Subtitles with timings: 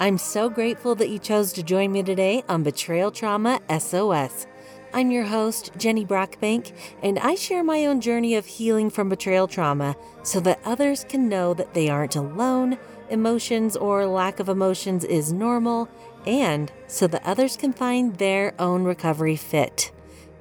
[0.00, 4.46] I'm so grateful that you chose to join me today on Betrayal Trauma SOS.
[4.94, 9.48] I'm your host, Jenny Brockbank, and I share my own journey of healing from betrayal
[9.48, 12.78] trauma so that others can know that they aren't alone,
[13.10, 15.88] emotions or lack of emotions is normal,
[16.24, 19.90] and so that others can find their own recovery fit.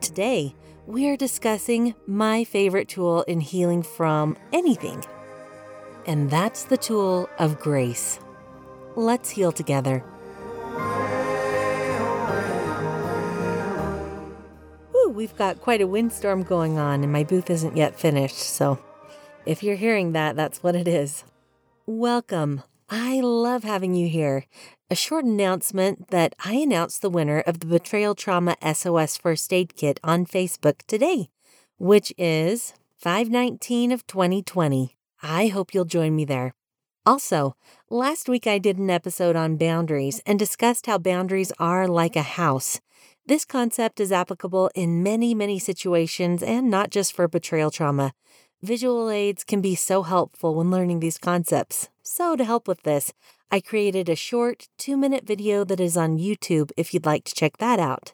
[0.01, 0.53] Today,
[0.85, 5.03] we are discussing my favorite tool in healing from anything,
[6.05, 8.19] and that's the tool of grace.
[8.97, 10.03] Let's heal together.
[15.07, 18.79] We've got quite a windstorm going on, and my booth isn't yet finished, so
[19.45, 21.23] if you're hearing that, that's what it is.
[21.85, 22.63] Welcome.
[22.89, 24.45] I love having you here.
[24.89, 29.75] A short announcement that I announced the winner of the Betrayal Trauma SOS First Aid
[29.75, 31.29] Kit on Facebook today,
[31.77, 34.97] which is 519 of 2020.
[35.21, 36.55] I hope you'll join me there.
[37.07, 37.55] Also,
[37.89, 42.21] last week I did an episode on boundaries and discussed how boundaries are like a
[42.21, 42.81] house.
[43.25, 48.11] This concept is applicable in many, many situations and not just for betrayal trauma.
[48.61, 51.87] Visual aids can be so helpful when learning these concepts.
[52.03, 53.13] So, to help with this,
[53.49, 57.33] I created a short two minute video that is on YouTube if you'd like to
[57.33, 58.13] check that out.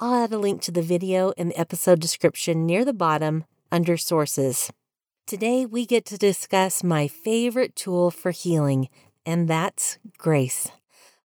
[0.00, 3.96] I'll add a link to the video in the episode description near the bottom under
[3.96, 4.72] sources.
[5.26, 8.88] Today, we get to discuss my favorite tool for healing,
[9.24, 10.68] and that's grace.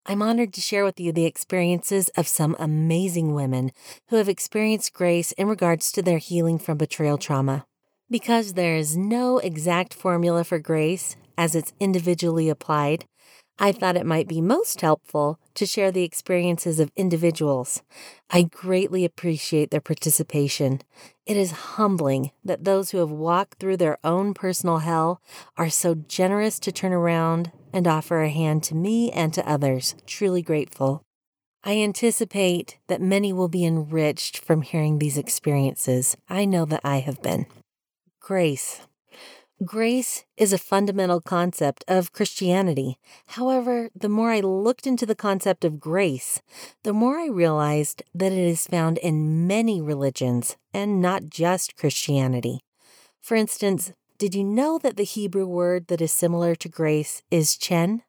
[0.05, 3.71] I'm honored to share with you the experiences of some amazing women
[4.09, 7.65] who have experienced grace in regards to their healing from betrayal trauma.
[8.09, 13.05] Because there is no exact formula for grace as it's individually applied,
[13.59, 17.81] I thought it might be most helpful to share the experiences of individuals.
[18.29, 20.81] I greatly appreciate their participation.
[21.27, 25.21] It is humbling that those who have walked through their own personal hell
[25.57, 29.93] are so generous to turn around and offer a hand to me and to others.
[30.05, 31.03] Truly grateful.
[31.65, 36.15] I anticipate that many will be enriched from hearing these experiences.
[36.29, 37.45] I know that I have been.
[38.21, 38.79] Grace.
[39.65, 42.99] Grace is a fundamental concept of Christianity.
[43.29, 46.43] However, the more I looked into the concept of grace,
[46.83, 52.59] the more I realized that it is found in many religions and not just Christianity.
[53.19, 57.57] For instance, did you know that the Hebrew word that is similar to grace is
[57.57, 58.03] chen?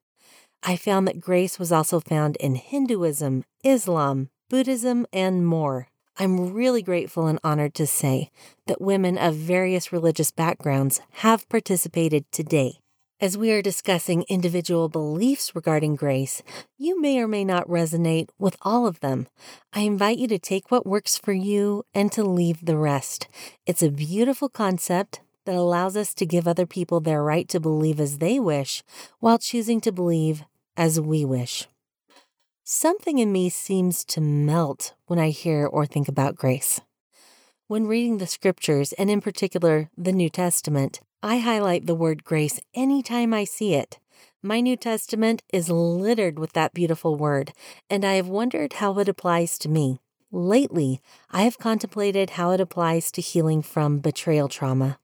[0.62, 5.88] I found that grace was also found in Hinduism, Islam, Buddhism, and more.
[6.20, 8.32] I'm really grateful and honored to say
[8.66, 12.80] that women of various religious backgrounds have participated today.
[13.20, 16.42] As we are discussing individual beliefs regarding grace,
[16.76, 19.28] you may or may not resonate with all of them.
[19.72, 23.28] I invite you to take what works for you and to leave the rest.
[23.64, 28.00] It's a beautiful concept that allows us to give other people their right to believe
[28.00, 28.82] as they wish
[29.20, 30.42] while choosing to believe
[30.76, 31.68] as we wish.
[32.70, 36.82] Something in me seems to melt when I hear or think about grace.
[37.66, 42.60] When reading the scriptures, and in particular the New Testament, I highlight the word grace
[42.74, 43.98] anytime I see it.
[44.42, 47.54] My New Testament is littered with that beautiful word,
[47.88, 50.02] and I have wondered how it applies to me.
[50.30, 51.00] Lately,
[51.30, 54.98] I have contemplated how it applies to healing from betrayal trauma.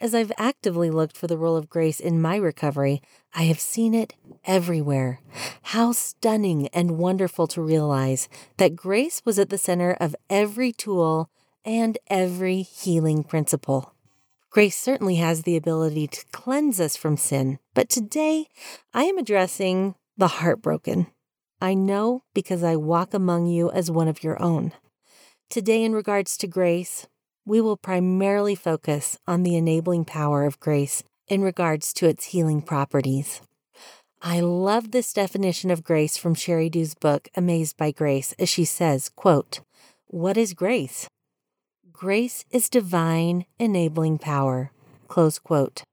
[0.00, 3.02] As I've actively looked for the role of grace in my recovery,
[3.34, 4.14] I have seen it
[4.44, 5.20] everywhere.
[5.62, 11.30] How stunning and wonderful to realize that grace was at the center of every tool
[11.64, 13.94] and every healing principle.
[14.50, 18.46] Grace certainly has the ability to cleanse us from sin, but today
[18.94, 21.08] I am addressing the heartbroken.
[21.60, 24.72] I know because I walk among you as one of your own.
[25.50, 27.06] Today, in regards to grace,
[27.48, 32.60] we will primarily focus on the enabling power of grace in regards to its healing
[32.60, 33.40] properties.
[34.20, 38.66] I love this definition of grace from Sheri Dew's book, Amazed by Grace, as she
[38.66, 39.60] says, quote,
[40.08, 41.08] What is grace?
[41.90, 44.70] Grace is divine enabling power.
[45.08, 45.84] Close quote.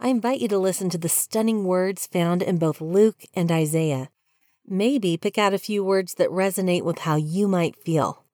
[0.00, 4.08] I invite you to listen to the stunning words found in both Luke and Isaiah.
[4.66, 8.24] Maybe pick out a few words that resonate with how you might feel.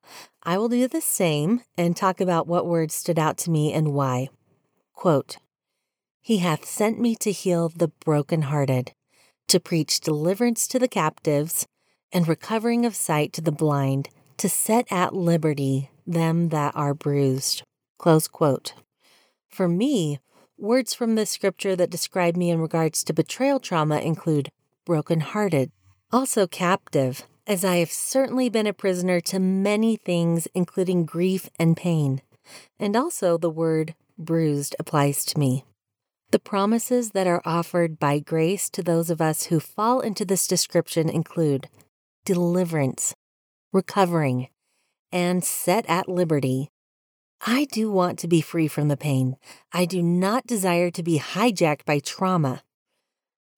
[0.46, 3.94] I will do the same and talk about what words stood out to me and
[3.94, 4.28] why.
[4.92, 5.38] Quote,
[6.20, 8.92] He hath sent me to heal the brokenhearted,
[9.48, 11.66] to preach deliverance to the captives,
[12.12, 17.62] and recovering of sight to the blind, to set at liberty them that are bruised.
[17.98, 18.74] Close quote.
[19.48, 20.18] For me,
[20.58, 24.50] words from the scripture that describe me in regards to betrayal trauma include
[24.84, 25.70] brokenhearted,
[26.12, 31.76] also captive, as I have certainly been a prisoner to many things, including grief and
[31.76, 32.22] pain.
[32.78, 35.64] And also, the word bruised applies to me.
[36.30, 40.46] The promises that are offered by grace to those of us who fall into this
[40.46, 41.68] description include
[42.24, 43.14] deliverance,
[43.72, 44.48] recovering,
[45.12, 46.70] and set at liberty.
[47.46, 49.36] I do want to be free from the pain.
[49.72, 52.62] I do not desire to be hijacked by trauma.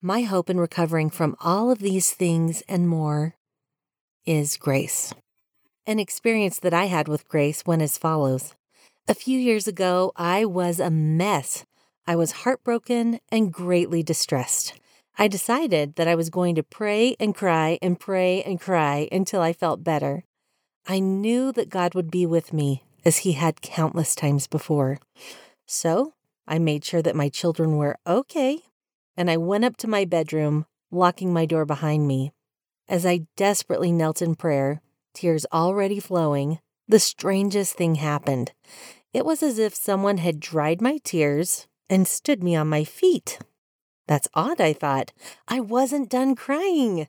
[0.01, 3.36] My hope in recovering from all of these things and more
[4.27, 5.13] is grace.
[5.87, 8.53] An experience that I had with grace went as follows.
[9.07, 11.65] A few years ago, I was a mess.
[12.05, 14.73] I was heartbroken and greatly distressed.
[15.17, 19.41] I decided that I was going to pray and cry and pray and cry until
[19.41, 20.25] I felt better.
[20.85, 24.99] I knew that God would be with me as He had countless times before.
[25.65, 26.13] So
[26.45, 28.59] I made sure that my children were okay,
[29.15, 32.31] and I went up to my bedroom, locking my door behind me.
[32.89, 34.81] As I desperately knelt in prayer,
[35.13, 38.53] tears already flowing, the strangest thing happened.
[39.13, 43.39] It was as if someone had dried my tears and stood me on my feet.
[44.07, 45.11] That's odd, I thought.
[45.47, 47.07] I wasn't done crying.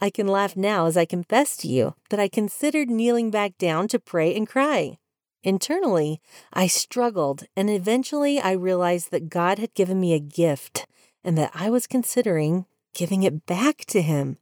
[0.00, 3.88] I can laugh now as I confess to you that I considered kneeling back down
[3.88, 4.98] to pray and cry.
[5.44, 6.20] Internally,
[6.52, 10.86] I struggled, and eventually I realized that God had given me a gift
[11.22, 14.38] and that I was considering giving it back to Him.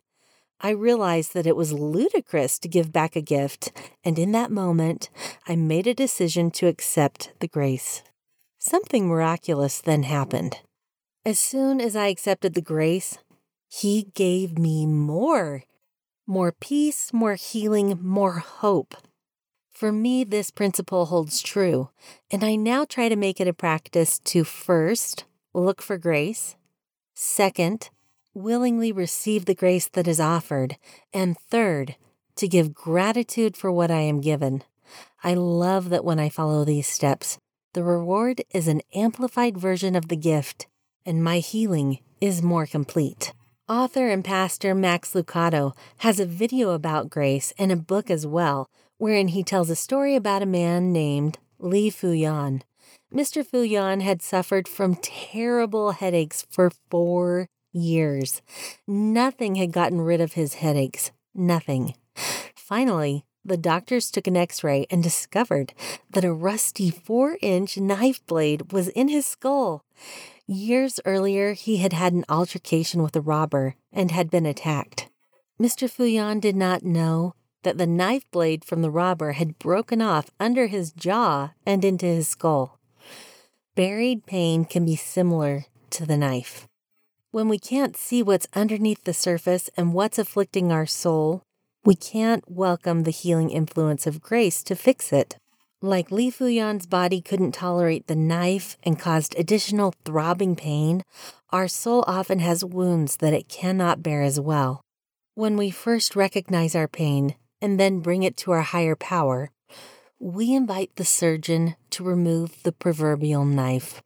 [0.60, 3.72] I realized that it was ludicrous to give back a gift,
[4.04, 5.08] and in that moment,
[5.48, 8.02] I made a decision to accept the grace.
[8.58, 10.58] Something miraculous then happened.
[11.24, 13.18] As soon as I accepted the grace,
[13.68, 15.64] He gave me more
[16.30, 18.94] more peace, more healing, more hope.
[19.68, 21.90] For me, this principle holds true,
[22.30, 26.54] and I now try to make it a practice to first look for grace,
[27.14, 27.90] second,
[28.42, 30.76] willingly receive the grace that is offered,
[31.12, 31.96] and third,
[32.36, 34.62] to give gratitude for what I am given.
[35.22, 37.38] I love that when I follow these steps,
[37.74, 40.66] the reward is an amplified version of the gift
[41.06, 43.32] and my healing is more complete.
[43.68, 48.68] Author and pastor Max Lucado has a video about grace and a book as well,
[48.98, 52.62] wherein he tells a story about a man named Li Fuyan.
[53.14, 53.44] Mr.
[53.44, 58.42] Fuyan had suffered from terrible headaches for four years.
[58.86, 61.10] Nothing had gotten rid of his headaches.
[61.34, 61.94] Nothing.
[62.54, 65.72] Finally, the doctors took an x ray and discovered
[66.10, 69.84] that a rusty four inch knife blade was in his skull.
[70.46, 75.08] Years earlier, he had had an altercation with a robber and had been attacked.
[75.60, 75.88] Mr.
[75.90, 80.66] Fuyan did not know that the knife blade from the robber had broken off under
[80.66, 82.78] his jaw and into his skull.
[83.74, 86.66] Buried pain can be similar to the knife.
[87.32, 91.44] When we can't see what's underneath the surface and what's afflicting our soul,
[91.84, 95.36] we can't welcome the healing influence of grace to fix it.
[95.80, 101.04] Like Li Fuyan's body couldn't tolerate the knife and caused additional throbbing pain,
[101.50, 104.80] our soul often has wounds that it cannot bear as well.
[105.36, 109.52] When we first recognize our pain and then bring it to our higher power,
[110.18, 114.02] we invite the surgeon to remove the proverbial knife.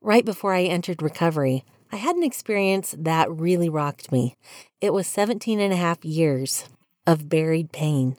[0.00, 4.34] Right before I entered recovery, I had an experience that really rocked me.
[4.80, 6.64] It was 17 and a half years
[7.06, 8.16] of buried pain.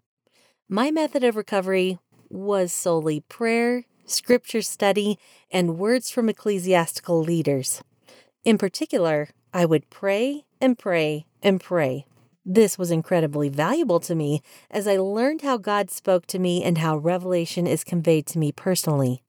[0.70, 2.00] My method of recovery
[2.30, 5.20] was solely prayer, scripture study,
[5.52, 7.84] and words from ecclesiastical leaders.
[8.46, 12.06] In particular, I would pray and pray and pray.
[12.46, 14.42] This was incredibly valuable to me
[14.72, 18.54] as I learned how God spoke to me and how revelation is conveyed to me
[18.54, 19.22] personally.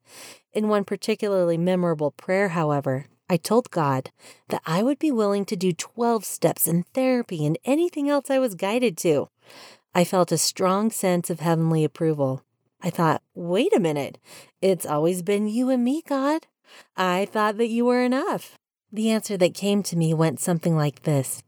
[0.53, 4.11] In one particularly memorable prayer, however, I told God
[4.49, 8.39] that I would be willing to do 12 steps in therapy and anything else I
[8.39, 9.29] was guided to.
[9.93, 12.43] I felt a strong sense of heavenly approval.
[12.81, 14.17] I thought, wait a minute,
[14.61, 16.47] it's always been you and me, God.
[16.95, 18.57] I thought that you were enough.
[18.91, 21.43] The answer that came to me went something like this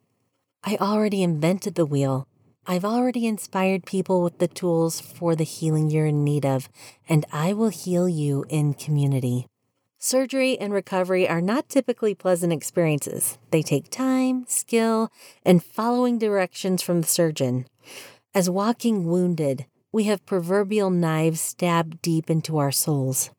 [0.64, 2.28] I already invented the wheel.
[2.68, 6.70] I've already inspired people with the tools for the healing you're in need of,
[7.08, 9.48] and I will heal you in community.
[10.02, 13.38] Surgery and recovery are not typically pleasant experiences.
[13.52, 15.12] They take time, skill,
[15.44, 17.66] and following directions from the surgeon.
[18.34, 23.32] As walking wounded, we have proverbial knives stabbed deep into our souls.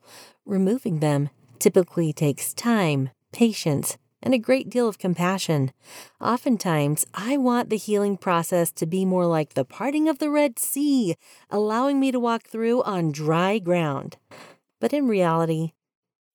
[0.45, 5.73] Removing them typically takes time, patience, and a great deal of compassion.
[6.21, 10.59] Oftentimes, I want the healing process to be more like the parting of the Red
[10.59, 11.17] Sea,
[11.49, 14.19] allowing me to walk through on dry ground.
[14.79, 15.73] But in reality,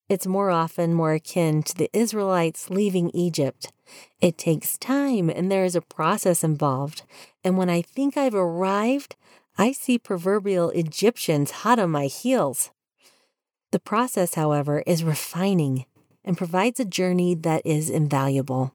[0.08, 3.72] it's more often more akin to the Israelites leaving Egypt.
[4.20, 7.02] It takes time and there is a process involved.
[7.42, 9.16] And when I think I've arrived,
[9.58, 12.70] I see proverbial Egyptians hot on my heels.
[13.72, 15.86] The process, however, is refining,
[16.24, 18.74] and provides a journey that is invaluable.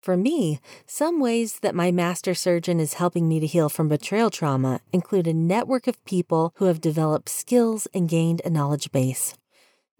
[0.00, 4.30] For me, some ways that my master surgeon is helping me to heal from betrayal
[4.30, 9.34] trauma include a network of people who have developed skills and gained a knowledge base.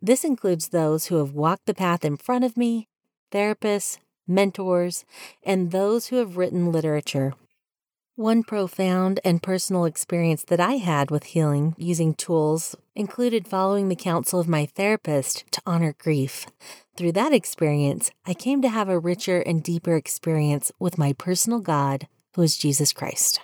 [0.00, 2.88] This includes those who have walked the path in front of me,
[3.32, 5.04] therapists, mentors,
[5.42, 7.34] and those who have written literature.
[8.14, 13.96] One profound and personal experience that I had with healing using tools included following the
[13.96, 16.46] counsel of my therapist to honor grief.
[16.96, 21.60] Through that experience, I came to have a richer and deeper experience with my personal
[21.60, 23.40] God, who is Jesus Christ.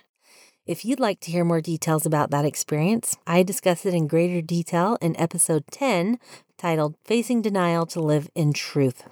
[0.66, 4.40] If you'd like to hear more details about that experience, I discuss it in greater
[4.40, 6.18] detail in episode 10,
[6.56, 9.04] titled Facing Denial to Live in Truth.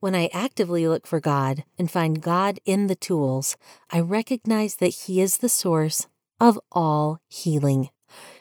[0.00, 3.56] When I actively look for God and find God in the tools,
[3.90, 7.88] I recognize that He is the source of all healing.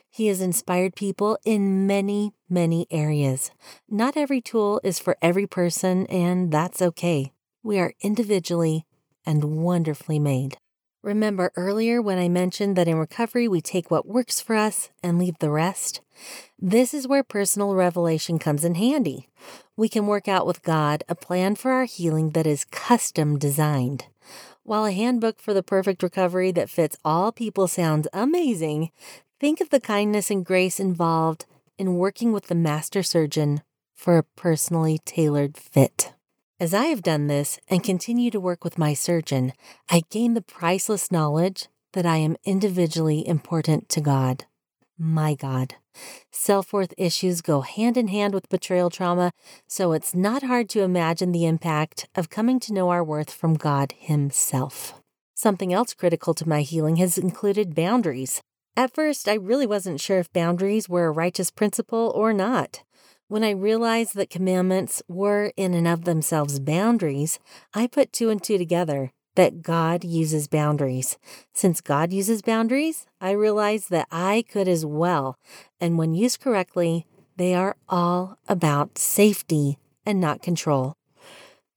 [0.10, 3.52] He has inspired people in many, many areas.
[3.88, 7.32] Not every tool is for every person, and that's okay.
[7.64, 8.86] We are individually
[9.26, 10.58] and wonderfully made.
[11.02, 15.18] Remember earlier when I mentioned that in recovery we take what works for us and
[15.18, 16.02] leave the rest?
[16.60, 19.30] This is where personal revelation comes in handy.
[19.78, 24.08] We can work out with God a plan for our healing that is custom designed.
[24.64, 28.92] While a handbook for the perfect recovery that fits all people sounds amazing,
[29.40, 31.46] think of the kindness and grace involved
[31.78, 33.62] in working with the master surgeon
[33.96, 36.12] for a personally tailored fit.
[36.62, 39.54] As I have done this and continue to work with my surgeon,
[39.90, 44.44] I gain the priceless knowledge that I am individually important to God.
[44.98, 45.76] My God.
[46.32, 49.32] Self worth issues go hand in hand with betrayal trauma,
[49.70, 53.54] so it's not hard to imagine the impact of coming to know our worth from
[53.54, 55.02] God Himself.
[55.36, 58.42] Something else critical to my healing has included boundaries.
[58.76, 62.84] At first, I really wasn't sure if boundaries were a righteous principle or not.
[63.30, 67.38] When I realized that commandments were in and of themselves boundaries,
[67.76, 71.16] I put two and two together that God uses boundaries.
[71.54, 75.38] Since God uses boundaries, I realized that I could as well.
[75.80, 77.06] And when used correctly,
[77.38, 80.96] they are all about safety and not control.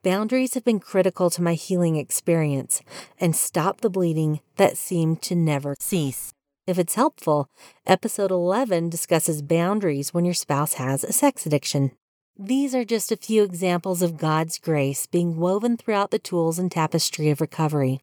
[0.02, 2.80] Boundaries have been critical to my healing experience
[3.20, 6.31] and stop the bleeding that seemed to never cease.
[6.64, 7.48] If it's helpful,
[7.88, 11.90] episode 11 discusses boundaries when your spouse has a sex addiction.
[12.38, 16.70] These are just a few examples of God's grace being woven throughout the tools and
[16.70, 17.98] tapestry of recovery.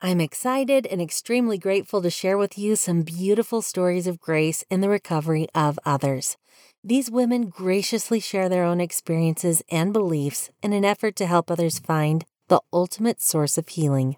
[0.00, 4.80] I'm excited and extremely grateful to share with you some beautiful stories of grace in
[4.80, 6.36] the recovery of others.
[6.84, 11.80] These women graciously share their own experiences and beliefs in an effort to help others
[11.80, 14.16] find the ultimate source of healing.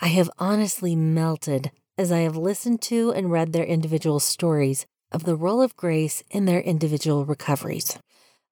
[0.00, 5.24] I have honestly melted as I have listened to and read their individual stories of
[5.24, 7.98] the role of grace in their individual recoveries.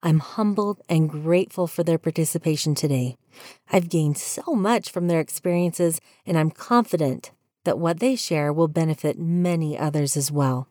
[0.03, 3.17] I'm humbled and grateful for their participation today.
[3.71, 7.31] I've gained so much from their experiences, and I'm confident
[7.65, 10.69] that what they share will benefit many others as well.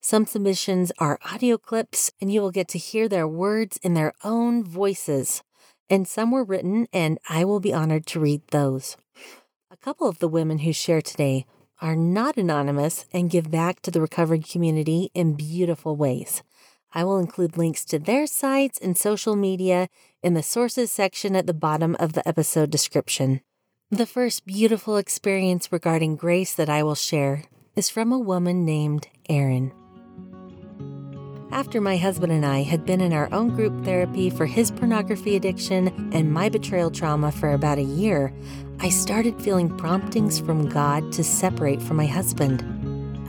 [0.00, 4.12] Some submissions are audio clips, and you will get to hear their words in their
[4.22, 5.42] own voices.
[5.90, 8.96] And some were written, and I will be honored to read those.
[9.70, 11.46] A couple of the women who share today
[11.84, 16.42] are not anonymous and give back to the recovery community in beautiful ways.
[16.94, 19.88] I will include links to their sites and social media
[20.22, 23.42] in the sources section at the bottom of the episode description.
[23.90, 27.44] The first beautiful experience regarding grace that I will share
[27.76, 29.70] is from a woman named Erin.
[31.54, 35.36] After my husband and I had been in our own group therapy for his pornography
[35.36, 38.32] addiction and my betrayal trauma for about a year,
[38.80, 42.62] I started feeling promptings from God to separate from my husband.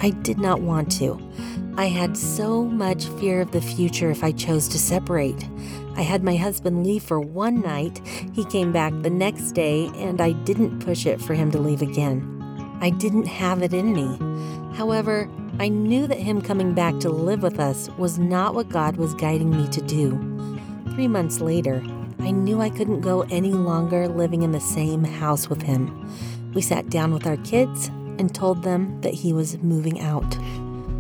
[0.01, 1.19] I did not want to.
[1.77, 5.47] I had so much fear of the future if I chose to separate.
[5.95, 8.01] I had my husband leave for one night,
[8.33, 11.81] he came back the next day, and I didn't push it for him to leave
[11.81, 12.31] again.
[12.81, 14.17] I didn't have it in me.
[14.75, 18.97] However, I knew that him coming back to live with us was not what God
[18.97, 20.11] was guiding me to do.
[20.95, 21.81] Three months later,
[22.19, 26.09] I knew I couldn't go any longer living in the same house with him.
[26.53, 30.37] We sat down with our kids and told them that he was moving out.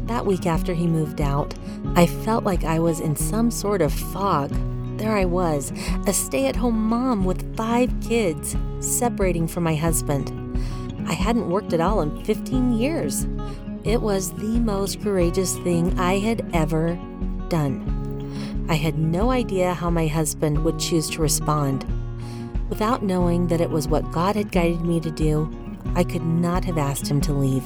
[0.07, 1.55] That week after he moved out,
[1.95, 4.51] I felt like I was in some sort of fog.
[4.97, 5.71] There I was,
[6.07, 10.31] a stay at home mom with five kids, separating from my husband.
[11.07, 13.27] I hadn't worked at all in 15 years.
[13.83, 16.95] It was the most courageous thing I had ever
[17.49, 18.04] done.
[18.67, 21.85] I had no idea how my husband would choose to respond.
[22.69, 25.51] Without knowing that it was what God had guided me to do,
[25.95, 27.63] I could not have asked him to leave.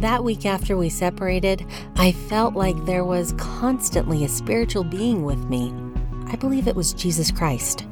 [0.00, 5.48] That week after we separated, I felt like there was constantly a spiritual being with
[5.48, 5.74] me.
[6.28, 7.86] I believe it was Jesus Christ.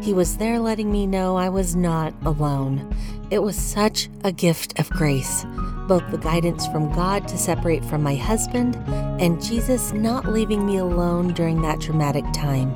[0.00, 2.96] He was there letting me know I was not alone.
[3.30, 5.44] It was such a gift of grace,
[5.88, 8.76] both the guidance from God to separate from my husband
[9.20, 12.70] and Jesus not leaving me alone during that traumatic time.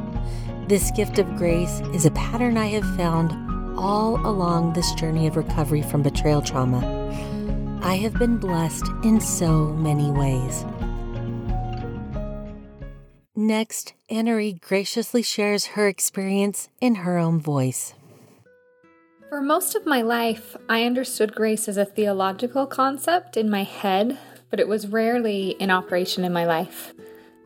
[0.66, 3.30] This gift of grace is a pattern I have found
[3.78, 6.80] all along this journey of recovery from betrayal trauma.
[7.82, 10.64] I have been blessed in so many ways.
[13.34, 17.94] Next, Anna graciously shares her experience in her own voice.
[19.32, 24.18] For most of my life, I understood grace as a theological concept in my head,
[24.50, 26.92] but it was rarely in operation in my life.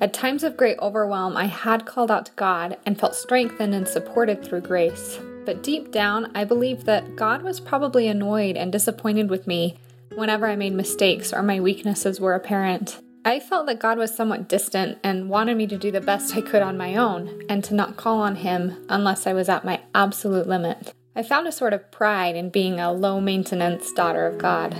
[0.01, 3.87] At times of great overwhelm, I had called out to God and felt strengthened and
[3.87, 5.21] supported through grace.
[5.45, 9.79] But deep down, I believed that God was probably annoyed and disappointed with me
[10.17, 12.99] whenever I made mistakes or my weaknesses were apparent.
[13.25, 16.41] I felt that God was somewhat distant and wanted me to do the best I
[16.41, 19.83] could on my own and to not call on Him unless I was at my
[19.95, 20.93] absolute limit.
[21.17, 24.77] I found a sort of pride in being a low maintenance daughter of God.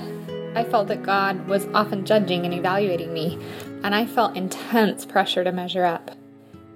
[0.55, 3.39] I felt that God was often judging and evaluating me,
[3.83, 6.11] and I felt intense pressure to measure up.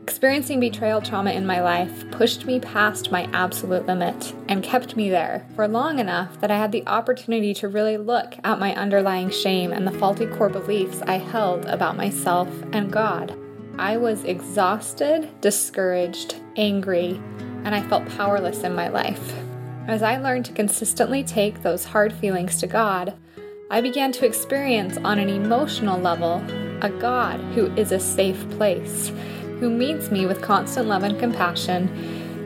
[0.03, 5.11] Experiencing betrayal trauma in my life pushed me past my absolute limit and kept me
[5.11, 9.29] there for long enough that I had the opportunity to really look at my underlying
[9.29, 13.37] shame and the faulty core beliefs I held about myself and God.
[13.79, 17.21] I was exhausted, discouraged, angry,
[17.65, 19.35] and I felt powerless in my life.
[19.91, 23.13] As I learned to consistently take those hard feelings to God,
[23.73, 26.41] I began to experience on an emotional level
[26.81, 29.09] a God who is a safe place
[29.59, 31.89] who meets me with constant love and compassion,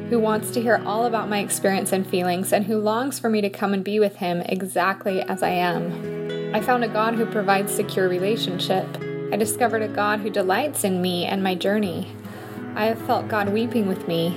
[0.09, 3.43] who wants to hear all about my experience and feelings, and who longs for me
[3.43, 6.55] to come and be with him exactly as I am.
[6.55, 8.87] I found a God who provides secure relationship.
[9.31, 12.11] I discovered a God who delights in me and my journey.
[12.75, 14.35] I have felt God weeping with me.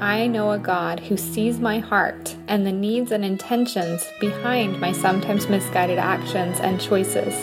[0.00, 4.92] I know a God who sees my heart and the needs and intentions behind my
[4.92, 7.34] sometimes misguided actions and choices.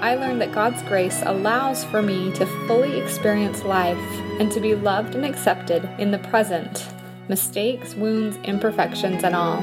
[0.00, 3.98] I learned that God's grace allows for me to fully experience life
[4.38, 6.86] and to be loved and accepted in the present,
[7.28, 9.60] mistakes, wounds, imperfections, and all.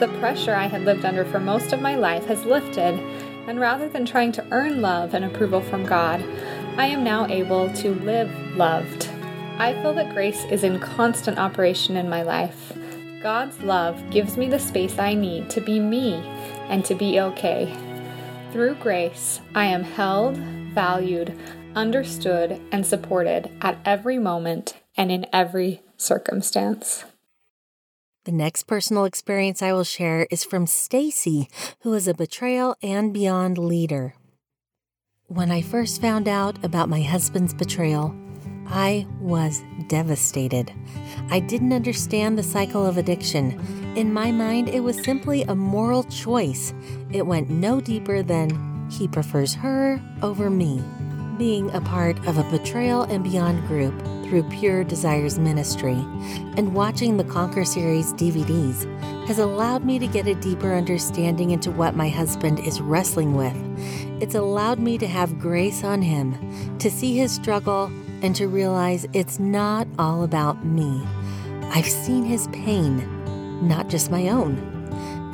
[0.00, 2.98] The pressure I had lived under for most of my life has lifted,
[3.46, 6.20] and rather than trying to earn love and approval from God,
[6.76, 9.08] I am now able to live loved.
[9.56, 12.72] I feel that grace is in constant operation in my life.
[13.22, 16.14] God's love gives me the space I need to be me
[16.68, 17.72] and to be okay.
[18.50, 21.38] Through grace, I am held, valued,
[21.76, 27.04] understood, and supported at every moment and in every circumstance.
[28.24, 31.48] The next personal experience I will share is from Stacy,
[31.80, 34.14] who is a betrayal and beyond leader.
[35.28, 38.14] When I first found out about my husband's betrayal,
[38.66, 40.72] I was devastated.
[41.30, 43.58] I didn't understand the cycle of addiction.
[43.96, 46.74] In my mind, it was simply a moral choice.
[47.12, 50.82] It went no deeper than he prefers her over me.
[51.38, 55.96] Being a part of a Betrayal and Beyond group through Pure Desires Ministry
[56.56, 58.84] and watching the Conquer series DVDs
[59.26, 63.56] has allowed me to get a deeper understanding into what my husband is wrestling with.
[64.22, 67.90] It's allowed me to have grace on him, to see his struggle
[68.24, 71.06] and to realize it's not all about me.
[71.64, 74.56] I've seen his pain, not just my own.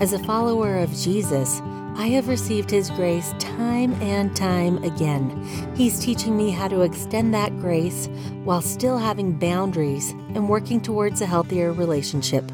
[0.00, 1.62] As a follower of Jesus,
[1.94, 5.29] I have received His grace time and time again.
[5.76, 8.09] He's teaching me how to extend that grace
[8.44, 12.50] while still having boundaries and working towards a healthier relationship.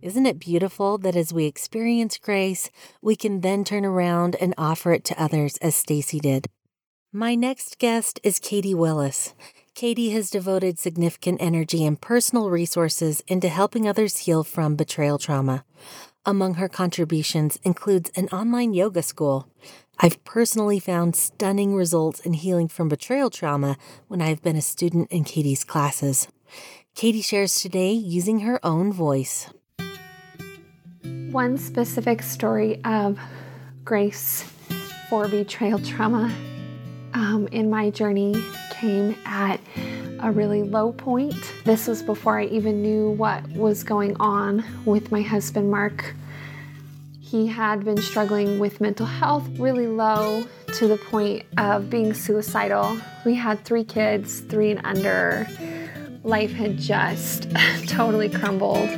[0.00, 4.92] Isn't it beautiful that as we experience grace, we can then turn around and offer
[4.92, 6.46] it to others as Stacy did?
[7.14, 9.34] My next guest is Katie Willis.
[9.74, 15.62] Katie has devoted significant energy and personal resources into helping others heal from betrayal trauma.
[16.24, 19.46] Among her contributions includes an online yoga school.
[19.98, 23.76] I've personally found stunning results in healing from betrayal trauma
[24.08, 26.28] when I've been a student in Katie's classes.
[26.94, 29.50] Katie shares today using her own voice.
[31.30, 33.20] One specific story of
[33.84, 34.50] grace
[35.10, 36.34] for betrayal trauma
[37.14, 38.34] um, in my journey
[38.70, 39.60] came at
[40.20, 41.34] a really low point.
[41.64, 46.14] This was before I even knew what was going on with my husband, Mark.
[47.20, 50.44] He had been struggling with mental health really low
[50.74, 52.98] to the point of being suicidal.
[53.24, 55.46] We had three kids, three and under.
[56.24, 57.48] Life had just
[57.86, 58.90] totally crumbled.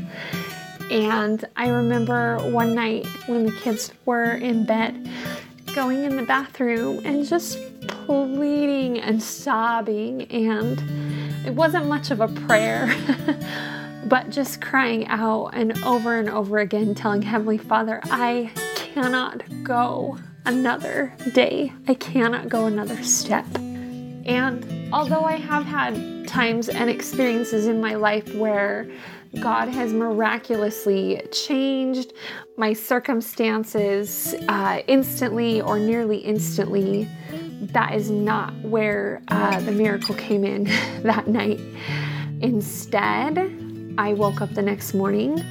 [0.91, 5.09] And I remember one night when the kids were in bed,
[5.75, 10.83] going in the bathroom and just pleading and sobbing, and
[11.47, 12.95] it wasn't much of a prayer.
[14.07, 20.19] but just crying out and over and over again, telling Heavenly Father, I cannot go
[20.45, 21.73] another day.
[21.89, 23.47] I cannot go another step.
[24.27, 28.91] And although I have had times and experiences in my life where
[29.41, 32.13] God has miraculously changed
[32.57, 37.09] my circumstances uh, instantly or nearly instantly,
[37.61, 40.65] that is not where uh, the miracle came in
[41.03, 41.61] that night.
[42.41, 43.39] Instead,
[43.97, 45.43] I woke up the next morning,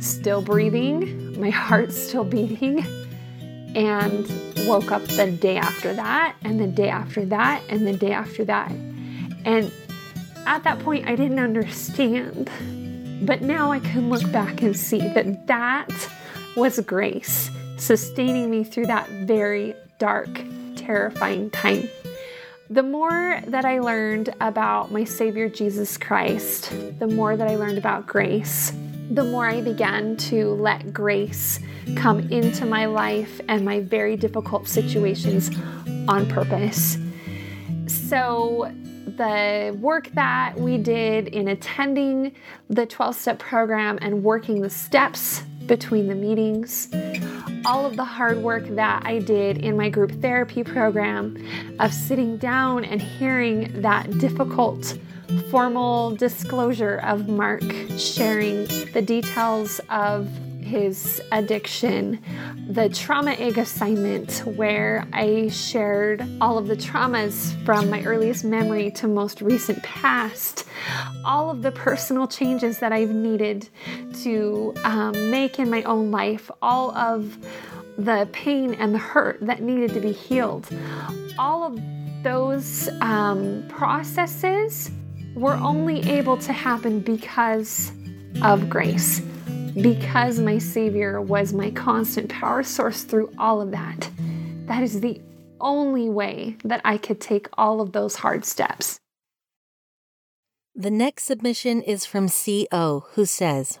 [0.00, 2.84] still breathing, my heart still beating,
[3.74, 4.26] and
[4.66, 8.44] woke up the day after that, and the day after that, and the day after
[8.44, 8.70] that.
[9.44, 9.72] And
[10.46, 12.50] at that point, I didn't understand.
[13.22, 15.90] But now I can look back and see that that
[16.56, 20.28] was grace sustaining me through that very dark,
[20.86, 21.88] terrifying time.
[22.70, 27.78] The more that I learned about my Savior Jesus Christ, the more that I learned
[27.78, 28.72] about grace,
[29.10, 31.60] the more I began to let grace
[31.94, 35.50] come into my life and my very difficult situations
[36.08, 36.98] on purpose.
[37.86, 38.72] So,
[39.16, 42.32] the work that we did in attending
[42.68, 46.88] the 12 step program and working the steps between the meetings,
[47.64, 51.36] all of the hard work that I did in my group therapy program
[51.80, 54.98] of sitting down and hearing that difficult
[55.50, 57.62] formal disclosure of Mark
[57.98, 60.28] sharing the details of
[60.66, 62.20] his addiction,
[62.68, 68.90] the trauma egg assignment, where I shared all of the traumas from my earliest memory
[68.92, 70.64] to most recent past,
[71.24, 73.68] all of the personal changes that I've needed
[74.22, 77.38] to um, make in my own life, all of
[77.96, 80.68] the pain and the hurt that needed to be healed.
[81.38, 81.80] All of
[82.24, 84.90] those um, processes
[85.34, 87.92] were only able to happen because
[88.42, 89.22] of grace
[89.80, 94.10] because my Savior was my constant power source through all of that.
[94.66, 95.20] That is the
[95.60, 98.98] only way that I could take all of those hard steps.
[100.74, 103.80] The next submission is from C.O., who says,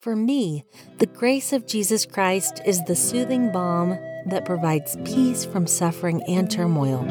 [0.00, 0.64] For me,
[0.98, 3.90] the grace of Jesus Christ is the soothing balm
[4.26, 7.02] that provides peace from suffering and turmoil,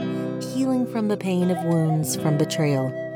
[0.53, 3.08] healing from the pain of wounds from betrayal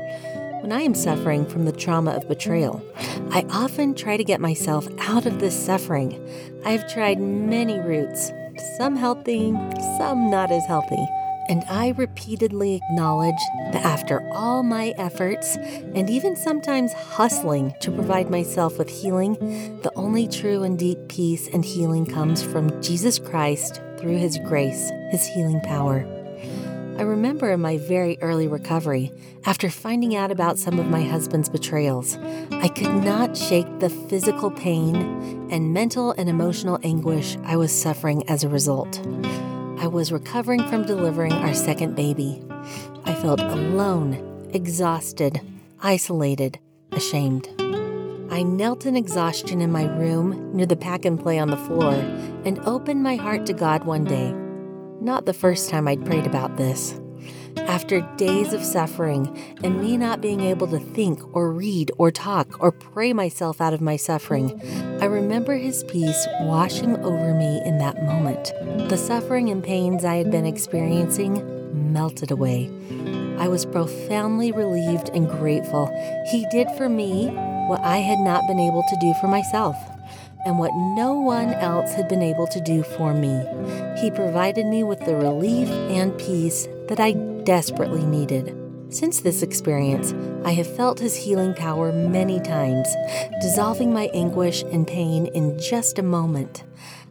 [0.64, 2.82] when I am suffering from the trauma of betrayal,
[3.30, 6.18] I often try to get myself out of this suffering.
[6.64, 8.32] I've tried many routes,
[8.78, 9.52] some healthy,
[9.98, 11.06] some not as healthy.
[11.50, 18.30] And I repeatedly acknowledge that after all my efforts, and even sometimes hustling to provide
[18.30, 19.34] myself with healing,
[19.82, 24.90] the only true and deep peace and healing comes from Jesus Christ through His grace,
[25.10, 26.23] His healing power.
[26.96, 29.10] I remember in my very early recovery,
[29.44, 32.16] after finding out about some of my husband's betrayals,
[32.52, 38.28] I could not shake the physical pain and mental and emotional anguish I was suffering
[38.28, 39.04] as a result.
[39.80, 42.40] I was recovering from delivering our second baby.
[43.04, 45.40] I felt alone, exhausted,
[45.80, 46.60] isolated,
[46.92, 47.48] ashamed.
[48.30, 51.94] I knelt in exhaustion in my room near the pack and play on the floor
[52.44, 54.32] and opened my heart to God one day
[55.04, 56.98] not the first time I'd prayed about this.
[57.58, 62.60] After days of suffering and me not being able to think or read or talk
[62.60, 64.60] or pray myself out of my suffering,
[65.00, 68.52] I remember His peace washing over me in that moment.
[68.88, 72.70] The suffering and pains I had been experiencing melted away.
[73.38, 75.86] I was profoundly relieved and grateful.
[76.30, 77.28] He did for me
[77.68, 79.76] what I had not been able to do for myself
[80.44, 83.42] and what no one else had been able to do for me.
[84.00, 87.12] He provided me with the relief and peace that I
[87.44, 88.56] desperately needed.
[88.90, 92.88] Since this experience, I have felt his healing power many times,
[93.40, 96.62] dissolving my anguish and pain in just a moment.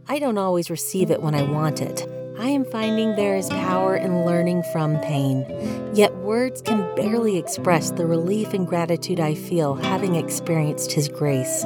[0.08, 2.08] I don't always receive it when I want it.
[2.38, 5.46] I am finding there is power in learning from pain,
[5.93, 11.65] yet words can barely express the relief and gratitude I feel having experienced His grace.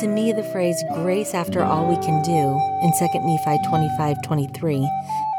[0.00, 4.90] To me, the phrase grace after all we can do in 2 Nephi 25 23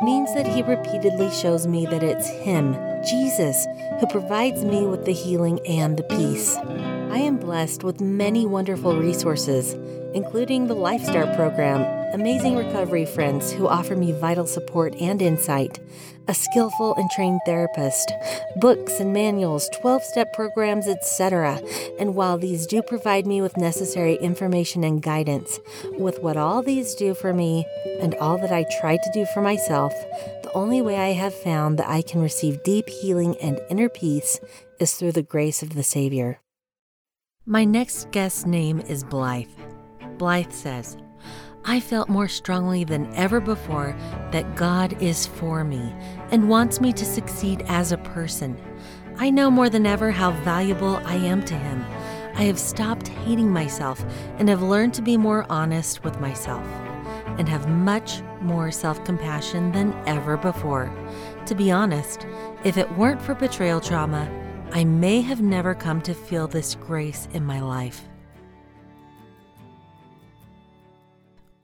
[0.02, 3.68] means that he repeatedly shows me that it's him, Jesus,
[4.00, 6.56] who provides me with the healing and the peace.
[6.56, 9.74] I I am blessed with many wonderful resources,
[10.18, 11.80] including the LifeStar program,
[12.12, 15.80] amazing recovery friends who offer me vital support and insight,
[16.28, 18.12] a skillful and trained therapist,
[18.56, 21.62] books and manuals, 12 step programs, etc.
[22.00, 25.60] And while these do provide me with necessary information and guidance,
[26.00, 27.68] with what all these do for me
[28.02, 29.94] and all that I try to do for myself,
[30.42, 34.40] the only way I have found that I can receive deep healing and inner peace
[34.80, 36.40] is through the grace of the Savior.
[37.46, 39.77] My next guest's name is Blythe.
[40.18, 40.98] Blythe says,
[41.66, 43.96] I felt more strongly than ever before
[44.32, 45.94] that God is for me
[46.32, 48.58] and wants me to succeed as a person.
[49.18, 51.84] I know more than ever how valuable I am to Him.
[52.36, 54.06] I have stopped hating myself
[54.38, 56.66] and have learned to be more honest with myself
[57.38, 60.92] and have much more self compassion than ever before.
[61.48, 62.26] To be honest,
[62.64, 64.30] if it weren't for betrayal trauma,
[64.72, 68.08] I may have never come to feel this grace in my life.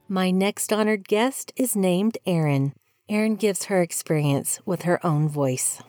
[0.08, 2.74] My next honored guest is named Erin.
[3.08, 5.82] Erin gives her experience with her own voice.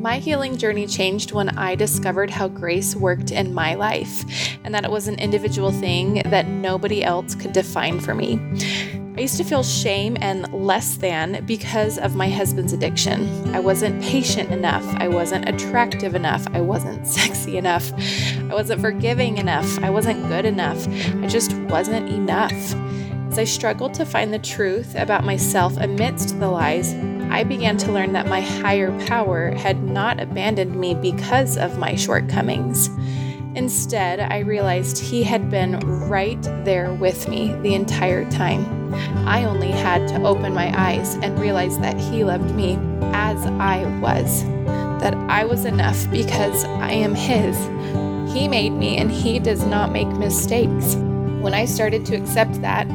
[0.00, 4.24] My healing journey changed when I discovered how grace worked in my life
[4.64, 8.40] and that it was an individual thing that nobody else could define for me.
[9.20, 13.54] I used to feel shame and less than because of my husband's addiction.
[13.54, 14.86] I wasn't patient enough.
[14.96, 16.46] I wasn't attractive enough.
[16.54, 17.92] I wasn't sexy enough.
[18.38, 19.78] I wasn't forgiving enough.
[19.80, 20.88] I wasn't good enough.
[20.88, 22.52] I just wasn't enough.
[23.30, 26.94] As I struggled to find the truth about myself amidst the lies,
[27.30, 31.94] I began to learn that my higher power had not abandoned me because of my
[31.94, 32.90] shortcomings.
[33.54, 38.94] Instead, I realized he had been right there with me the entire time.
[39.26, 42.78] I only had to open my eyes and realize that he loved me
[43.12, 44.44] as I was,
[45.00, 47.56] that I was enough because I am his.
[48.32, 50.94] He made me and he does not make mistakes.
[51.40, 52.86] When I started to accept that,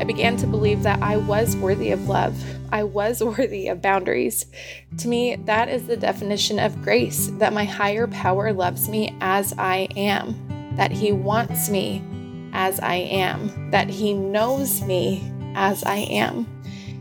[0.00, 2.42] I began to believe that I was worthy of love.
[2.72, 4.46] I was worthy of boundaries.
[4.98, 9.52] To me, that is the definition of grace that my higher power loves me as
[9.58, 12.02] I am, that He wants me
[12.54, 16.46] as I am, that He knows me as I am.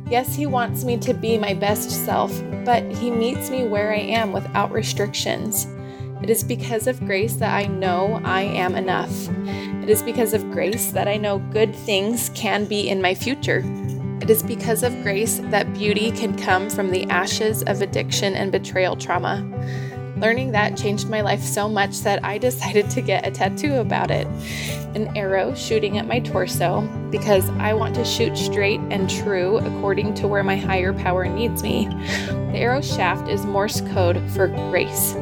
[0.09, 3.99] Yes, He wants me to be my best self, but He meets me where I
[3.99, 5.67] am without restrictions.
[6.21, 9.29] It is because of grace that I know I am enough.
[9.83, 13.63] It is because of grace that I know good things can be in my future.
[14.21, 18.51] It is because of grace that beauty can come from the ashes of addiction and
[18.51, 19.43] betrayal trauma.
[20.17, 24.11] Learning that changed my life so much that I decided to get a tattoo about
[24.11, 24.27] it
[24.95, 30.15] an arrow shooting at my torso because I want to shoot straight and true according
[30.15, 31.87] to where my higher power needs me.
[32.27, 35.15] The arrow shaft is Morse code for grace.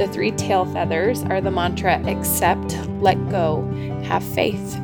[0.00, 3.70] The three tail feathers are the mantra accept, let go,
[4.04, 4.80] have faith.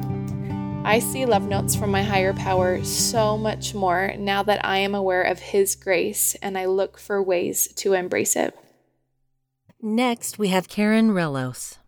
[0.84, 4.94] I see love notes from my higher power so much more now that I am
[4.94, 8.54] aware of His grace and I look for ways to embrace it.
[9.80, 11.78] Next, we have Karen Relos,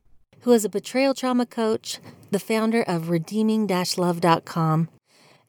[0.41, 1.99] who is a betrayal trauma coach,
[2.31, 4.89] the founder of redeeming love.com,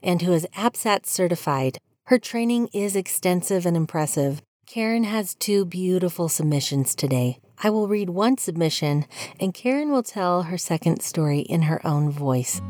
[0.03, 1.77] and who is APSAT certified.
[2.07, 4.41] Her training is extensive and impressive.
[4.69, 7.39] Karen has two beautiful submissions today.
[7.63, 9.07] I will read one submission,
[9.39, 12.61] and Karen will tell her second story in her own voice.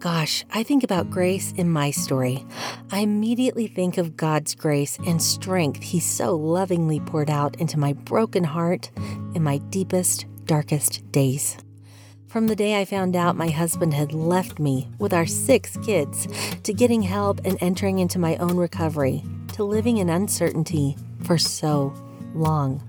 [0.00, 2.44] Gosh, I think about grace in my story.
[2.90, 7.92] I immediately think of God's grace and strength He so lovingly poured out into my
[7.92, 8.90] broken heart
[9.36, 11.56] in my deepest, darkest days.
[12.26, 16.26] From the day I found out my husband had left me with our six kids,
[16.64, 19.22] to getting help and entering into my own recovery,
[19.54, 21.92] to living in uncertainty for so
[22.34, 22.82] long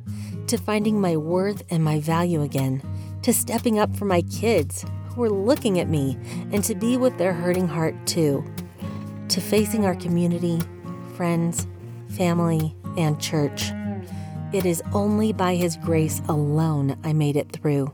[0.48, 2.82] to finding my worth and my value again,
[3.24, 6.18] to stepping up for my kids who are looking at me
[6.52, 8.44] and to be with their hurting heart too,
[9.30, 10.60] to facing our community,
[11.16, 11.66] friends,
[12.10, 13.72] family, and church.
[14.54, 17.94] It is only by His grace alone I made it through.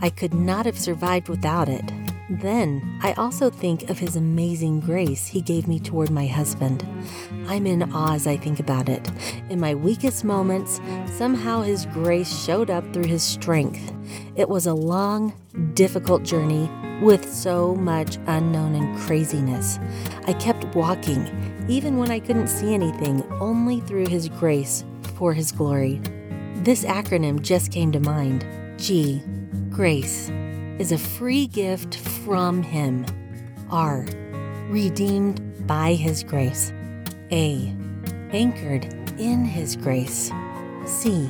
[0.00, 1.84] I could not have survived without it.
[2.40, 6.86] Then I also think of his amazing grace he gave me toward my husband.
[7.46, 9.10] I'm in awe as I think about it.
[9.50, 10.80] In my weakest moments,
[11.18, 13.92] somehow his grace showed up through his strength.
[14.34, 15.34] It was a long,
[15.74, 16.70] difficult journey
[17.02, 19.78] with so much unknown and craziness.
[20.26, 24.84] I kept walking, even when I couldn't see anything, only through his grace
[25.16, 26.00] for his glory.
[26.56, 28.46] This acronym just came to mind
[28.78, 29.22] G,
[29.68, 30.30] Grace
[30.78, 33.06] is a free gift from Him.
[33.70, 34.06] R.
[34.68, 36.72] Redeemed by His grace.
[37.30, 37.74] A.
[38.32, 38.84] Anchored
[39.18, 40.30] in His grace.
[40.84, 41.28] C.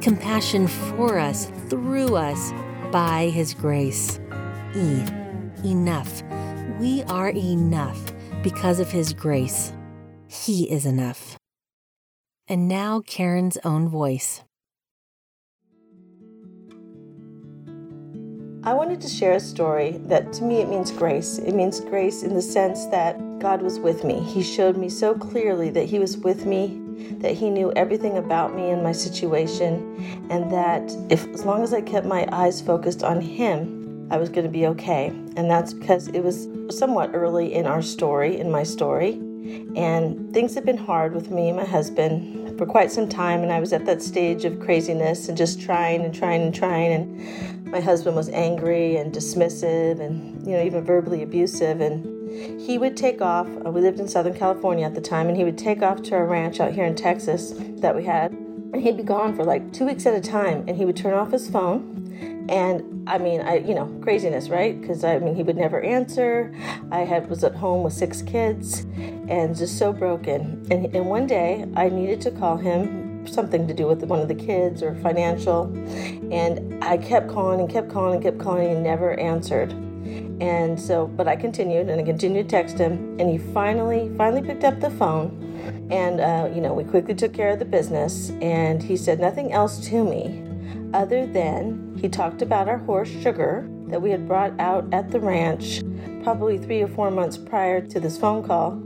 [0.00, 2.52] Compassion for us, through us,
[2.92, 4.20] by His grace.
[4.76, 5.02] E.
[5.64, 6.22] Enough.
[6.78, 9.72] We are enough because of His grace.
[10.28, 11.36] He is enough.
[12.46, 14.43] And now, Karen's own voice.
[18.66, 21.36] I wanted to share a story that to me it means grace.
[21.36, 24.22] It means grace in the sense that God was with me.
[24.22, 26.80] He showed me so clearly that He was with me,
[27.18, 31.74] that He knew everything about me and my situation, and that if as long as
[31.74, 35.08] I kept my eyes focused on Him, I was going to be okay.
[35.36, 39.12] And that's because it was somewhat early in our story, in my story,
[39.76, 43.52] and things had been hard with me and my husband for quite some time, and
[43.52, 47.53] I was at that stage of craziness and just trying and trying and trying and
[47.74, 52.96] my husband was angry and dismissive and you know even verbally abusive and he would
[52.96, 55.82] take off uh, we lived in southern california at the time and he would take
[55.82, 59.34] off to a ranch out here in texas that we had and he'd be gone
[59.34, 63.08] for like two weeks at a time and he would turn off his phone and
[63.08, 64.80] i mean i you know craziness right?
[64.80, 66.54] Because i mean he would never answer.
[66.92, 68.86] I had was at home with six kids
[69.28, 70.64] and just so broken.
[70.70, 74.28] And, and one day i needed to call him something to do with one of
[74.28, 75.64] the kids or financial.
[76.32, 79.72] And I kept calling and kept calling and kept calling and never answered.
[80.40, 84.42] And so, but I continued and I continued to text him, and he finally, finally
[84.42, 85.40] picked up the phone.
[85.90, 89.52] And, uh, you know, we quickly took care of the business, and he said nothing
[89.52, 90.42] else to me
[90.92, 95.20] other than he talked about our horse, Sugar, that we had brought out at the
[95.20, 95.82] ranch
[96.24, 98.82] probably three or four months prior to this phone call.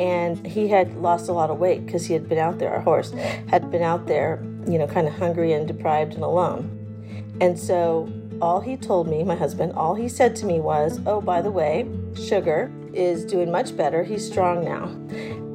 [0.00, 2.80] And he had lost a lot of weight because he had been out there, our
[2.80, 3.12] horse
[3.48, 6.74] had been out there, you know, kind of hungry and deprived and alone.
[7.40, 11.20] And so all he told me, my husband, all he said to me was, Oh,
[11.20, 14.02] by the way, Sugar is doing much better.
[14.02, 14.88] He's strong now.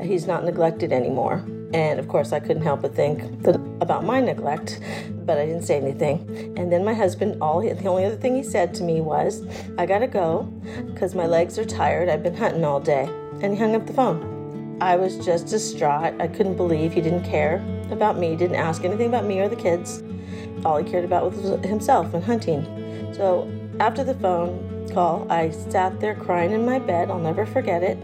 [0.06, 1.44] He's not neglected anymore.
[1.74, 3.24] And of course, I couldn't help but think
[3.82, 4.80] about my neglect,
[5.26, 6.54] but I didn't say anything.
[6.56, 9.44] And then my husband, all he, the only other thing he said to me was,
[9.78, 10.48] "I gotta go,
[10.86, 12.10] because my legs are tired.
[12.10, 13.10] I've been hunting all day."
[13.42, 14.78] And he hung up the phone.
[14.82, 16.14] I was just distraught.
[16.20, 19.56] I couldn't believe he didn't care about me, didn't ask anything about me or the
[19.56, 20.04] kids.
[20.66, 22.66] All he cared about was himself and hunting.
[23.14, 27.10] So after the phone call, I sat there crying in my bed.
[27.10, 27.98] I'll never forget it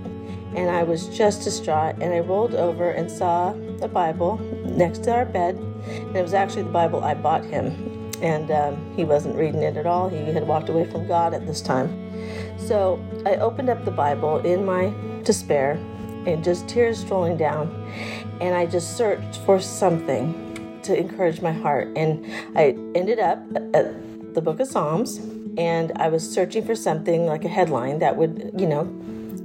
[0.56, 1.96] and I was just distraught.
[2.02, 6.34] And I rolled over and saw the Bible next to our bed, and it was
[6.34, 8.12] actually the Bible I bought him.
[8.22, 10.10] And um, he wasn't reading it at all.
[10.10, 12.10] He had walked away from God at this time.
[12.58, 15.80] So I opened up the Bible in my despair
[16.26, 17.70] and just tears strolling down.
[18.42, 21.88] And I just searched for something to encourage my heart.
[21.96, 22.26] And
[22.58, 23.40] I ended up
[23.74, 25.18] at the book of Psalms
[25.58, 28.84] and I was searching for something like a headline that would, you know,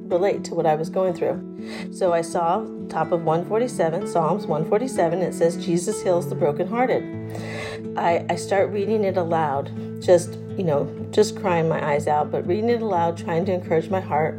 [0.09, 1.93] relate to what I was going through.
[1.93, 7.97] So I saw top of 147, Psalms 147, it says, Jesus heals the brokenhearted.
[7.97, 9.71] I, I start reading it aloud,
[10.03, 13.89] just, you know, just crying my eyes out, but reading it aloud, trying to encourage
[13.89, 14.35] my heart.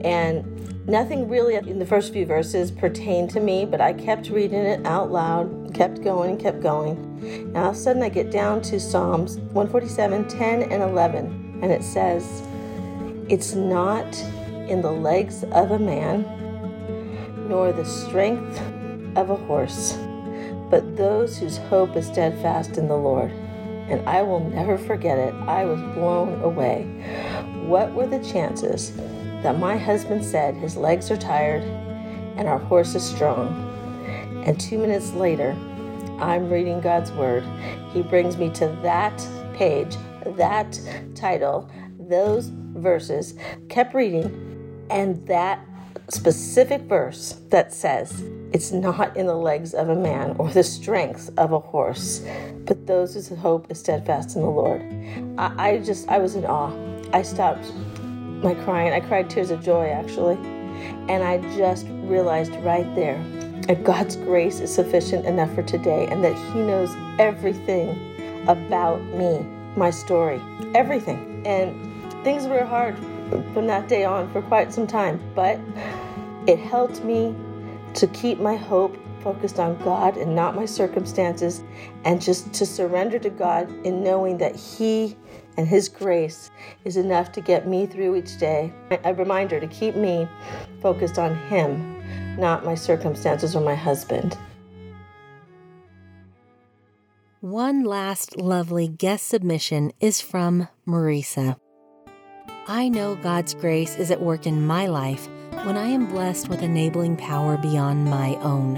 [0.00, 4.60] And nothing really in the first few verses pertained to me, but I kept reading
[4.60, 6.96] it out loud, kept going kept going.
[7.22, 11.72] And all of a sudden I get down to Psalms 147, 10 and 11, and
[11.72, 12.42] it says,
[13.28, 14.06] It's not
[14.68, 16.24] in the legs of a man,
[17.48, 18.60] nor the strength
[19.16, 19.96] of a horse,
[20.70, 23.30] but those whose hope is steadfast in the Lord.
[23.88, 25.32] And I will never forget it.
[25.34, 26.84] I was blown away.
[27.66, 28.94] What were the chances
[29.42, 31.62] that my husband said his legs are tired
[32.36, 33.64] and our horse is strong?
[34.44, 35.56] And two minutes later,
[36.20, 37.44] I'm reading God's Word.
[37.92, 40.78] He brings me to that page, that
[41.14, 43.34] title, those verses,
[43.68, 44.47] kept reading,
[44.90, 45.60] and that
[46.08, 48.22] specific verse that says,
[48.52, 52.24] It's not in the legs of a man or the strength of a horse,
[52.64, 54.82] but those whose hope is steadfast in the Lord.
[55.38, 56.72] I, I just, I was in awe.
[57.12, 57.72] I stopped
[58.42, 58.92] my crying.
[58.92, 60.36] I cried tears of joy, actually.
[61.08, 63.22] And I just realized right there
[63.66, 69.44] that God's grace is sufficient enough for today and that He knows everything about me,
[69.76, 70.40] my story,
[70.74, 71.42] everything.
[71.44, 72.96] And things were hard
[73.52, 75.58] from that day on for quite some time, but
[76.46, 77.34] it helped me
[77.94, 81.62] to keep my hope focused on God and not my circumstances,
[82.04, 85.16] and just to surrender to God in knowing that He
[85.56, 86.50] and His grace
[86.84, 88.72] is enough to get me through each day.
[89.04, 90.28] A reminder to keep me
[90.80, 94.38] focused on Him, not my circumstances or my husband.
[97.40, 101.56] One last lovely guest submission is from Marisa.
[102.70, 105.26] I know God's grace is at work in my life
[105.64, 108.76] when I am blessed with enabling power beyond my own.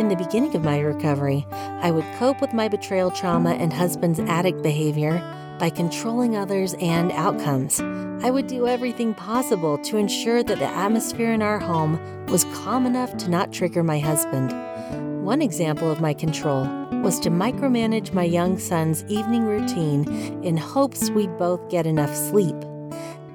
[0.00, 4.18] In the beginning of my recovery, I would cope with my betrayal trauma and husband's
[4.18, 5.20] addict behavior
[5.60, 7.80] by controlling others and outcomes.
[8.24, 12.84] I would do everything possible to ensure that the atmosphere in our home was calm
[12.84, 14.50] enough to not trigger my husband.
[15.24, 16.64] One example of my control
[17.04, 22.56] was to micromanage my young son's evening routine in hopes we'd both get enough sleep.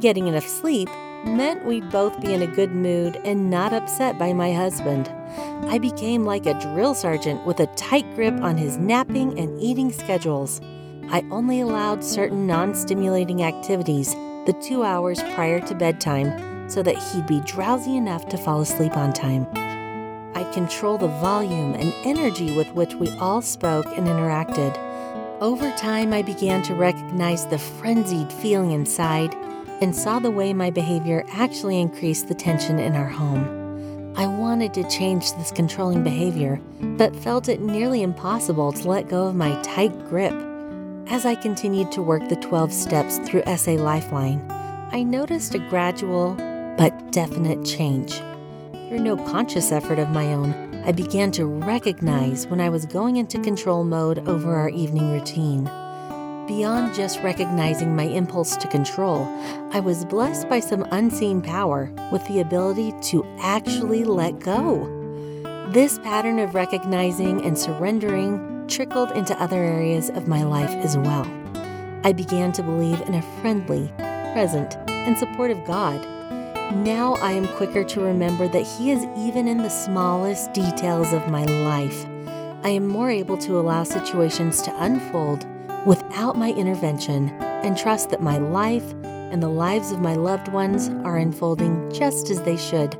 [0.01, 0.89] Getting enough sleep
[1.25, 5.09] meant we'd both be in a good mood and not upset by my husband.
[5.67, 9.91] I became like a drill sergeant with a tight grip on his napping and eating
[9.91, 10.59] schedules.
[11.09, 14.13] I only allowed certain non stimulating activities
[14.45, 18.97] the two hours prior to bedtime so that he'd be drowsy enough to fall asleep
[18.97, 19.47] on time.
[20.35, 24.77] I control the volume and energy with which we all spoke and interacted.
[25.41, 29.33] Over time, I began to recognize the frenzied feeling inside
[29.81, 34.13] and saw the way my behavior actually increased the tension in our home.
[34.17, 39.27] I wanted to change this controlling behavior, but felt it nearly impossible to let go
[39.27, 40.33] of my tight grip.
[41.07, 44.43] As I continued to work the 12 steps through SA Lifeline,
[44.91, 46.35] I noticed a gradual
[46.77, 48.13] but definite change.
[48.87, 50.53] Through no conscious effort of my own,
[50.85, 55.69] I began to recognize when I was going into control mode over our evening routine.
[56.47, 59.25] Beyond just recognizing my impulse to control,
[59.71, 64.85] I was blessed by some unseen power with the ability to actually let go.
[65.69, 71.25] This pattern of recognizing and surrendering trickled into other areas of my life as well.
[72.03, 73.91] I began to believe in a friendly,
[74.33, 75.99] present, and supportive God.
[76.75, 81.27] Now I am quicker to remember that He is even in the smallest details of
[81.27, 82.05] my life.
[82.63, 85.47] I am more able to allow situations to unfold
[85.85, 90.89] without my intervention and trust that my life and the lives of my loved ones
[91.03, 92.97] are unfolding just as they should.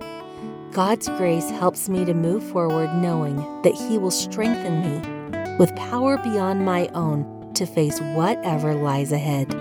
[0.72, 6.18] God's grace helps me to move forward knowing that He will strengthen me with power
[6.18, 9.54] beyond my own to face whatever lies ahead.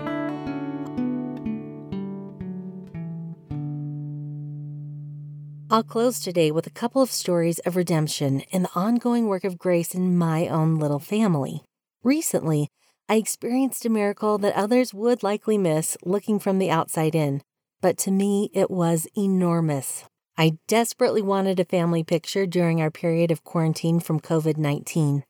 [5.71, 9.57] I'll close today with a couple of stories of redemption and the ongoing work of
[9.57, 11.63] grace in my own little family.
[12.03, 12.69] Recently,
[13.07, 17.43] I experienced a miracle that others would likely miss looking from the outside in,
[17.79, 20.05] but to me it was enormous.
[20.37, 25.23] I desperately wanted a family picture during our period of quarantine from COVID 19.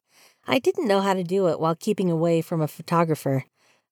[0.48, 3.44] I didn't know how to do it while keeping away from a photographer.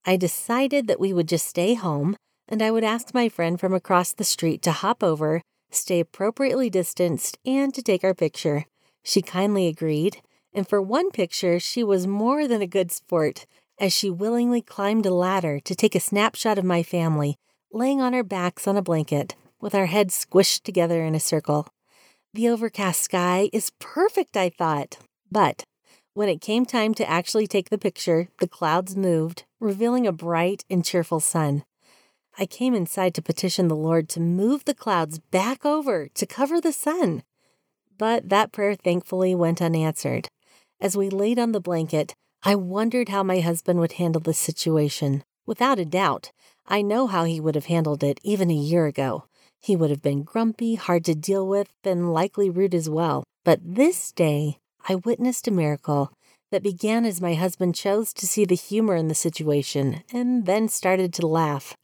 [0.05, 2.15] I decided that we would just stay home
[2.47, 6.69] and I would ask my friend from across the street to hop over, stay appropriately
[6.69, 8.65] distanced, and to take our picture.
[9.03, 10.21] She kindly agreed,
[10.53, 13.45] and for one picture, she was more than a good sport
[13.79, 17.37] as she willingly climbed a ladder to take a snapshot of my family,
[17.71, 21.67] laying on our backs on a blanket, with our heads squished together in a circle.
[22.33, 24.97] The overcast sky is perfect, I thought.
[25.31, 25.65] But
[26.13, 30.63] when it came time to actually take the picture, the clouds moved, revealing a bright
[30.69, 31.63] and cheerful sun.
[32.37, 36.59] I came inside to petition the Lord to move the clouds back over to cover
[36.59, 37.23] the sun.
[37.97, 40.29] But that prayer thankfully went unanswered.
[40.81, 42.15] As we laid on the blanket,
[42.45, 45.23] I wondered how my husband would handle this situation.
[45.45, 46.33] Without a doubt,
[46.67, 49.23] I know how he would have handled it even a year ago.
[49.61, 53.23] He would have been grumpy, hard to deal with, and likely rude as well.
[53.45, 54.57] But this day,
[54.89, 56.11] I witnessed a miracle
[56.51, 60.67] that began as my husband chose to see the humor in the situation and then
[60.67, 61.77] started to laugh.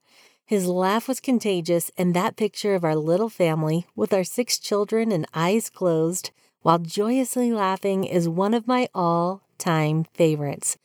[0.45, 5.13] His laugh was contagious, and that picture of our little family with our six children
[5.13, 6.31] and eyes closed
[6.63, 10.77] while joyously laughing is one of my all time favorites.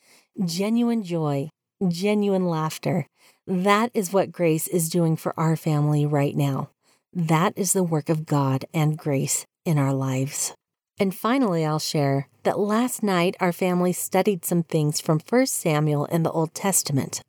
[0.45, 1.49] Genuine joy,
[1.89, 3.07] genuine laughter.
[3.47, 6.71] That is what grace is doing for our family right now.
[7.13, 10.53] That is the work of God and grace in our lives.
[10.99, 16.05] And finally, I'll share that last night our family studied some things from 1 Samuel
[16.07, 17.23] in the Old Testament.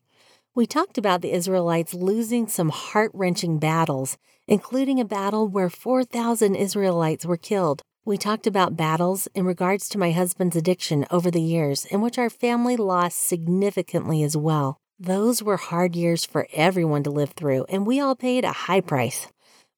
[0.54, 4.18] We talked about the Israelites losing some heart wrenching battles,
[4.48, 9.98] including a battle where 4,000 Israelites were killed we talked about battles in regards to
[9.98, 14.78] my husband's addiction over the years, in which our family lost significantly as well.
[15.00, 18.82] Those were hard years for everyone to live through, and we all paid a high
[18.82, 19.28] price.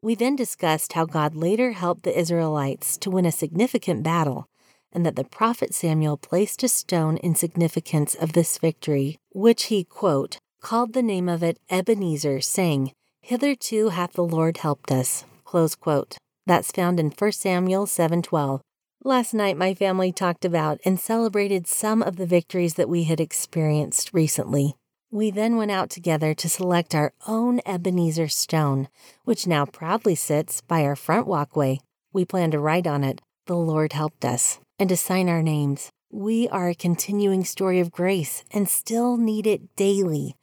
[0.02, 4.46] We then discussed how God later helped the Israelites to win a significant battle,
[4.92, 9.86] and that the prophet Samuel placed a stone in significance of this victory, which he,
[9.86, 15.76] quote, called the name of it Ebenezer, saying, Hitherto hath the Lord helped us, close
[15.76, 16.18] quote.
[16.48, 18.62] That's found in 1 Samuel 7:12.
[19.04, 23.20] Last night my family talked about and celebrated some of the victories that we had
[23.20, 24.76] experienced recently.
[25.12, 28.88] We then went out together to select our own Ebenezer stone,
[29.26, 31.82] which now proudly sits by our front walkway.
[32.14, 35.90] We plan to write on it, The Lord helped us, and to sign our names.
[36.10, 40.38] We are a continuing story of grace and still need it daily.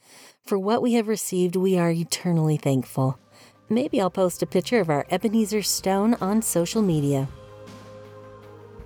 [0.45, 3.19] For what we have received, we are eternally thankful.
[3.71, 7.29] Maybe I'll post a picture of our Ebenezer stone on social media.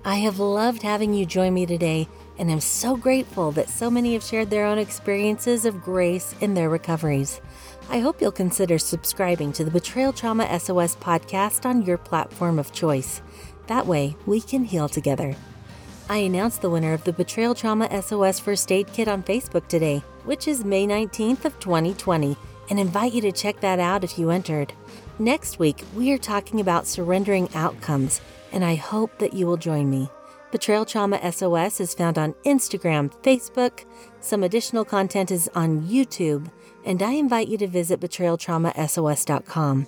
[0.05, 2.07] I have loved having you join me today,
[2.37, 6.53] and I'm so grateful that so many have shared their own experiences of grace in
[6.53, 7.41] their recoveries.
[7.89, 12.71] I hope you'll consider subscribing to the Betrayal Trauma SOS podcast on your platform of
[12.71, 13.21] choice.
[13.67, 15.35] That way, we can heal together.
[16.07, 20.01] I announced the winner of the Betrayal Trauma SOS First Aid Kit on Facebook today,
[20.23, 22.37] which is May 19th of 2020,
[22.69, 24.73] and invite you to check that out if you entered.
[25.17, 29.89] Next week, we are talking about surrendering outcomes, and I hope that you will join
[29.89, 30.09] me.
[30.51, 33.85] Betrayal Trauma SOS is found on Instagram, Facebook.
[34.19, 36.49] Some additional content is on YouTube,
[36.85, 39.87] and I invite you to visit betrayaltraumasos.com.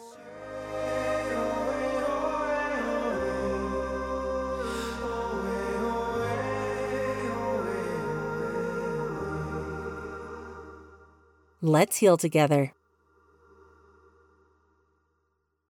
[11.64, 12.74] Let's heal together.